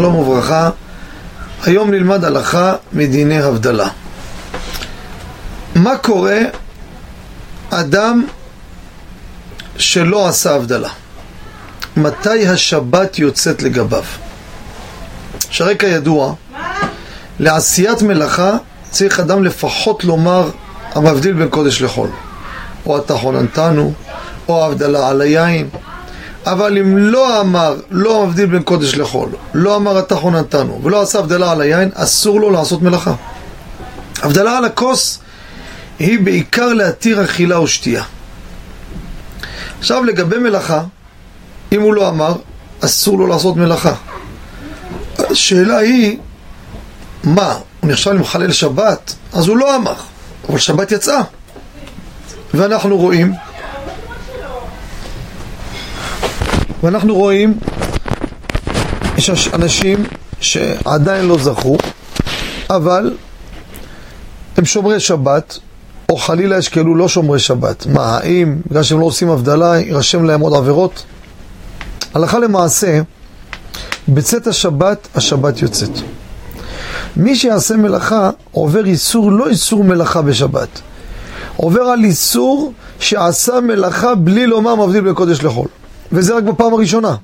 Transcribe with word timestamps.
שלום 0.00 0.14
וברכה. 0.14 0.70
היום 1.64 1.90
נלמד 1.90 2.24
הלכה 2.24 2.74
מדיני 2.92 3.42
הבדלה. 3.42 3.88
מה 5.74 5.96
קורה 5.96 6.38
אדם 7.70 8.24
שלא 9.76 10.28
עשה 10.28 10.54
הבדלה? 10.54 10.88
מתי 11.96 12.48
השבת 12.48 13.18
יוצאת 13.18 13.62
לגביו? 13.62 14.04
שהרי 15.50 15.78
כידוע, 15.78 16.34
לעשיית 17.38 18.02
מלאכה 18.02 18.56
צריך 18.90 19.20
אדם 19.20 19.44
לפחות 19.44 20.04
לומר 20.04 20.50
המבדיל 20.92 21.32
בין 21.32 21.48
קודש 21.48 21.82
לחול. 21.82 22.08
או 22.86 22.98
אתה 22.98 23.14
חוננתנו, 23.14 23.92
או 24.48 24.66
הבדלה 24.66 25.08
על 25.08 25.20
היין. 25.20 25.68
אבל 26.52 26.78
אם 26.78 26.98
לא 26.98 27.40
אמר, 27.40 27.76
לא 27.90 28.26
מבדיל 28.26 28.46
בין 28.46 28.62
קודש 28.62 28.94
לחול, 28.94 29.28
לא 29.54 29.76
אמר 29.76 29.98
אתה 29.98 30.16
חוננתנו, 30.16 30.80
ולא 30.82 31.02
עשה 31.02 31.18
הבדלה 31.18 31.52
על 31.52 31.60
היין, 31.60 31.90
אסור 31.94 32.40
לו 32.40 32.50
לעשות 32.50 32.82
מלאכה. 32.82 33.14
הבדלה 34.22 34.58
על 34.58 34.64
הכוס 34.64 35.18
היא 35.98 36.20
בעיקר 36.20 36.66
להתיר 36.72 37.24
אכילה 37.24 37.60
ושתייה. 37.60 38.02
עכשיו 39.78 40.04
לגבי 40.04 40.38
מלאכה, 40.38 40.82
אם 41.72 41.80
הוא 41.80 41.94
לא 41.94 42.08
אמר, 42.08 42.34
אסור 42.80 43.18
לו 43.18 43.26
לעשות 43.26 43.56
מלאכה. 43.56 43.94
השאלה 45.18 45.78
היא, 45.78 46.18
מה, 47.24 47.58
הוא 47.80 47.90
נחשב 47.90 48.10
למחלל 48.10 48.52
שבת? 48.52 49.14
אז 49.32 49.48
הוא 49.48 49.56
לא 49.56 49.76
אמר, 49.76 49.94
אבל 50.48 50.58
שבת 50.58 50.92
יצאה. 50.92 51.22
ואנחנו 52.54 52.96
רואים 52.96 53.32
ואנחנו 56.82 57.14
רואים 57.14 57.58
יש 59.16 59.48
אנשים 59.54 60.04
שעדיין 60.40 61.26
לא 61.26 61.38
זכו, 61.38 61.76
אבל 62.70 63.14
הם 64.56 64.64
שומרי 64.64 65.00
שבת, 65.00 65.58
או 66.08 66.16
חלילה 66.16 66.58
יש 66.58 66.68
כאלו 66.68 66.94
לא 66.94 67.08
שומרי 67.08 67.38
שבת. 67.38 67.86
מה, 67.86 68.18
האם 68.18 68.60
בגלל 68.70 68.82
שהם 68.82 69.00
לא 69.00 69.04
עושים 69.04 69.30
הבדלה, 69.30 69.78
יירשם 69.78 70.24
להם 70.24 70.40
עוד 70.40 70.54
עבירות? 70.54 71.04
הלכה 72.14 72.38
למעשה, 72.38 73.00
בצאת 74.08 74.46
השבת, 74.46 75.08
השבת 75.14 75.62
יוצאת. 75.62 75.90
מי 77.16 77.36
שיעשה 77.36 77.76
מלאכה 77.76 78.30
עובר 78.50 78.84
איסור, 78.84 79.32
לא 79.32 79.48
איסור 79.48 79.84
מלאכה 79.84 80.22
בשבת. 80.22 80.80
עובר 81.56 81.82
על 81.82 82.04
איסור 82.04 82.72
שעשה 83.00 83.60
מלאכה 83.60 84.14
בלי 84.14 84.46
לומר 84.46 84.74
מבדיל 84.74 85.00
בין 85.00 85.14
קודש 85.14 85.42
לחול. 85.44 85.68
וזה 86.12 86.36
רק 86.36 86.42
בפעם 86.42 86.74
הראשונה. 86.74 87.16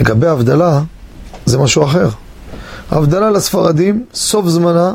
לגבי 0.00 0.26
הבדלה, 0.26 0.80
זה 1.46 1.58
משהו 1.58 1.84
אחר. 1.84 2.08
הבדלה 2.90 3.30
לספרדים, 3.30 4.04
סוף 4.14 4.46
זמנה, 4.46 4.94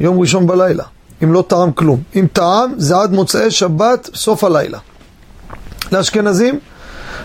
יום 0.00 0.20
ראשון 0.20 0.46
בלילה. 0.46 0.84
אם 1.22 1.32
לא 1.32 1.44
טעם 1.46 1.72
כלום. 1.72 2.00
אם 2.16 2.26
טעם, 2.32 2.72
זה 2.76 2.96
עד 2.96 3.12
מוצאי 3.12 3.50
שבת, 3.50 4.10
סוף 4.14 4.44
הלילה. 4.44 4.78
לאשכנזים, 5.92 6.58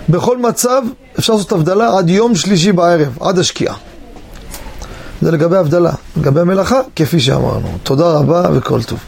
בכל 0.10 0.38
מצב 0.38 0.82
אפשר 1.20 1.34
לעשות 1.34 1.52
הבדלה 1.52 1.98
עד 1.98 2.10
יום 2.10 2.36
שלישי 2.36 2.72
בערב, 2.72 3.18
עד 3.22 3.40
השקיעה. 3.40 3.76
זה 5.22 5.32
לגבי 5.32 5.58
הבדלה. 5.58 5.92
לגבי 6.18 6.40
המלאכה, 6.40 6.80
כפי 6.96 7.20
שאמרנו. 7.20 7.78
תודה 7.84 8.12
רבה 8.12 8.44
וכל 8.54 8.84
טוב. 8.84 9.00